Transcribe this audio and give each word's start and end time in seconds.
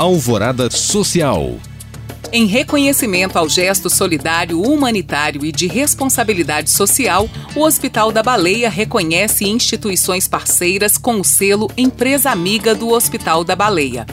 Alvorada 0.00 0.70
Social. 0.70 1.58
Em 2.32 2.46
reconhecimento 2.46 3.36
ao 3.36 3.46
gesto 3.50 3.90
solidário, 3.90 4.58
humanitário 4.58 5.44
e 5.44 5.52
de 5.52 5.66
responsabilidade 5.66 6.70
social, 6.70 7.28
o 7.54 7.60
Hospital 7.60 8.10
da 8.10 8.22
Baleia 8.22 8.70
reconhece 8.70 9.46
instituições 9.46 10.26
parceiras 10.26 10.96
com 10.96 11.20
o 11.20 11.24
selo 11.24 11.70
Empresa 11.76 12.30
Amiga 12.30 12.74
do 12.74 12.88
Hospital 12.88 13.44
da 13.44 13.54
Baleia. 13.54 14.06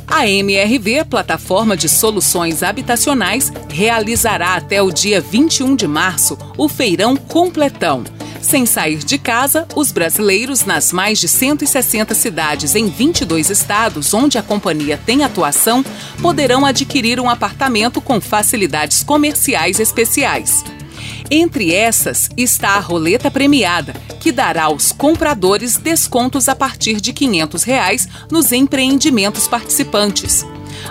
A 0.07 0.27
MRV, 0.27 1.05
plataforma 1.05 1.77
de 1.77 1.87
soluções 1.87 2.63
habitacionais, 2.63 3.53
realizará 3.69 4.55
até 4.55 4.81
o 4.81 4.91
dia 4.91 5.21
21 5.21 5.75
de 5.75 5.87
março 5.87 6.35
o 6.57 6.67
Feirão 6.67 7.15
Completão 7.15 8.03
sem 8.41 8.65
sair 8.65 8.99
de 8.99 9.17
casa, 9.17 9.67
os 9.75 9.91
brasileiros 9.91 10.65
nas 10.65 10.91
mais 10.91 11.19
de 11.19 11.27
160 11.27 12.13
cidades 12.15 12.75
em 12.75 12.87
22 12.87 13.49
estados 13.49 14.13
onde 14.13 14.37
a 14.37 14.43
companhia 14.43 14.99
tem 15.05 15.23
atuação 15.23 15.83
poderão 16.21 16.65
adquirir 16.65 17.19
um 17.19 17.29
apartamento 17.29 18.01
com 18.01 18.19
facilidades 18.19 19.03
comerciais 19.03 19.79
especiais. 19.79 20.63
Entre 21.31 21.73
essas 21.73 22.29
está 22.35 22.71
a 22.71 22.79
roleta 22.79 23.29
premiada, 23.29 23.93
que 24.19 24.31
dará 24.31 24.63
aos 24.63 24.91
compradores 24.91 25.77
descontos 25.77 26.49
a 26.49 26.55
partir 26.55 26.99
de 26.99 27.13
500 27.13 27.63
reais 27.63 28.07
nos 28.31 28.51
empreendimentos 28.51 29.47
participantes. 29.47 30.45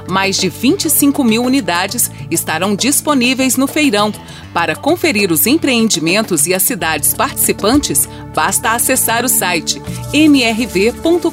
Mais 0.08 0.36
de 0.36 0.48
25 0.48 1.22
mil 1.24 1.42
unidades 1.42 2.10
estarão 2.30 2.74
disponíveis 2.74 3.56
no 3.56 3.66
feirão. 3.66 4.12
Para 4.52 4.74
conferir 4.74 5.30
os 5.30 5.46
empreendimentos 5.46 6.46
e 6.46 6.54
as 6.54 6.62
cidades 6.62 7.14
participantes, 7.14 8.08
basta 8.34 8.72
acessar 8.72 9.24
o 9.24 9.28
site 9.28 9.80
mrv.com.br. 10.12 11.28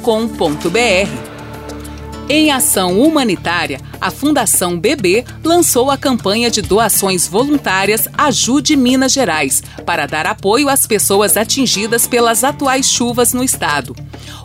Em 2.28 2.52
ação 2.52 3.00
humanitária, 3.00 3.80
a 4.02 4.10
Fundação 4.10 4.80
BB 4.80 5.24
lançou 5.44 5.92
a 5.92 5.98
campanha 5.98 6.50
de 6.50 6.60
doações 6.60 7.28
voluntárias 7.28 8.08
Ajude 8.18 8.76
Minas 8.76 9.12
Gerais, 9.12 9.62
para 9.86 10.08
dar 10.08 10.26
apoio 10.26 10.68
às 10.68 10.88
pessoas 10.88 11.38
atingidas 11.38 12.08
pelas 12.08 12.44
atuais 12.44 12.90
chuvas 12.90 13.32
no 13.32 13.44
estado. 13.44 13.96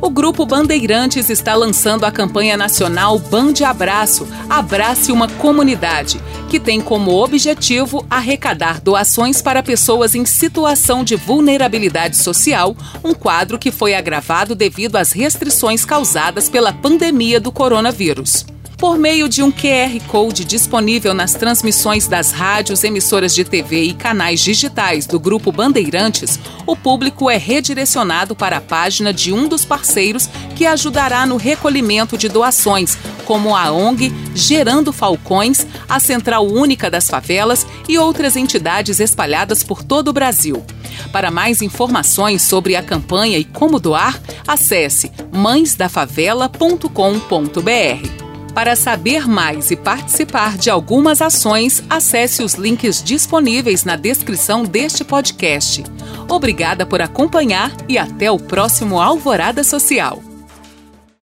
O 0.00 0.10
Grupo 0.10 0.44
Bandeirantes 0.44 1.30
está 1.30 1.54
lançando 1.54 2.04
a 2.04 2.12
campanha 2.12 2.56
nacional 2.56 3.18
Bande 3.18 3.64
Abraço 3.64 4.28
Abrace 4.48 5.10
uma 5.10 5.26
Comunidade, 5.26 6.20
que 6.50 6.60
tem 6.60 6.80
como 6.80 7.12
objetivo 7.12 8.04
arrecadar 8.10 8.80
doações 8.80 9.40
para 9.40 9.62
pessoas 9.62 10.14
em 10.14 10.24
situação 10.26 11.02
de 11.02 11.16
vulnerabilidade 11.16 12.18
social, 12.18 12.76
um 13.02 13.14
quadro 13.14 13.58
que 13.58 13.70
foi 13.70 13.94
agravado 13.94 14.54
devido 14.54 14.96
às 14.96 15.12
restrições 15.12 15.84
causadas 15.84 16.48
pela 16.48 16.72
pandemia 16.72 17.40
do 17.40 17.50
coronavírus. 17.50 18.44
Por 18.76 18.98
meio 18.98 19.26
de 19.26 19.42
um 19.42 19.50
QR 19.50 19.98
Code 20.06 20.44
disponível 20.44 21.14
nas 21.14 21.32
transmissões 21.32 22.06
das 22.06 22.30
rádios, 22.30 22.84
emissoras 22.84 23.34
de 23.34 23.42
TV 23.42 23.84
e 23.84 23.94
canais 23.94 24.40
digitais 24.40 25.06
do 25.06 25.18
Grupo 25.18 25.50
Bandeirantes, 25.50 26.38
o 26.66 26.76
público 26.76 27.30
é 27.30 27.38
redirecionado 27.38 28.36
para 28.36 28.58
a 28.58 28.60
página 28.60 29.14
de 29.14 29.32
um 29.32 29.48
dos 29.48 29.64
parceiros 29.64 30.28
que 30.54 30.66
ajudará 30.66 31.24
no 31.24 31.38
recolhimento 31.38 32.18
de 32.18 32.28
doações, 32.28 32.98
como 33.24 33.56
a 33.56 33.72
ONG 33.72 34.12
Gerando 34.34 34.92
Falcões, 34.92 35.66
a 35.88 35.98
Central 35.98 36.46
Única 36.46 36.90
das 36.90 37.08
Favelas 37.08 37.66
e 37.88 37.96
outras 37.96 38.36
entidades 38.36 39.00
espalhadas 39.00 39.64
por 39.64 39.82
todo 39.82 40.08
o 40.08 40.12
Brasil. 40.12 40.62
Para 41.10 41.30
mais 41.30 41.62
informações 41.62 42.42
sobre 42.42 42.76
a 42.76 42.82
campanha 42.82 43.38
e 43.38 43.44
como 43.44 43.80
doar, 43.80 44.20
acesse 44.46 45.10
mãesdafavela.com.br. 45.32 48.15
Para 48.56 48.74
saber 48.74 49.28
mais 49.28 49.70
e 49.70 49.76
participar 49.76 50.56
de 50.56 50.70
algumas 50.70 51.20
ações, 51.20 51.84
acesse 51.90 52.42
os 52.42 52.54
links 52.54 53.02
disponíveis 53.02 53.84
na 53.84 53.96
descrição 53.96 54.62
deste 54.62 55.04
podcast. 55.04 55.84
Obrigada 56.26 56.86
por 56.86 57.02
acompanhar 57.02 57.70
e 57.86 57.98
até 57.98 58.30
o 58.30 58.38
próximo 58.38 58.98
Alvorada 58.98 59.62
Social. 59.62 60.25